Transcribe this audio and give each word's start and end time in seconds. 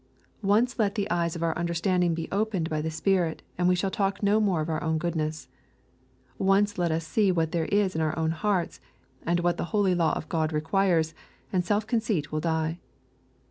Once 0.41 0.79
let 0.79 0.95
the 0.95 1.07
eyes 1.11 1.35
of 1.35 1.43
our 1.43 1.55
understanding 1.55 2.15
be^ened 2.15 2.69
by 2.69 2.81
the 2.81 2.89
Spirit, 2.89 3.43
and 3.55 3.67
we 3.67 3.75
shall 3.75 3.91
talk 3.91 4.23
no 4.23 4.39
more 4.39 4.59
of 4.59 4.67
our 4.67 4.81
own 4.83 4.97
goodness. 4.97 5.47
Once 6.39 6.79
let 6.79 6.91
us 6.91 7.05
see 7.05 7.31
what 7.31 7.51
there 7.51 7.65
is 7.65 7.93
in 7.93 8.01
our 8.01 8.17
own 8.17 8.31
hearts, 8.31 8.81
and 9.27 9.41
what 9.41 9.57
the 9.57 9.65
holy 9.65 9.93
law 9.93 10.11
of 10.13 10.27
God 10.27 10.51
requires, 10.53 11.13
and 11.53 11.63
self 11.63 11.85
conceit 11.85 12.31
will 12.31 12.39
die. 12.41 12.79